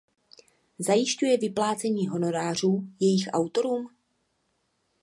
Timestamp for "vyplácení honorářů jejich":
1.37-3.27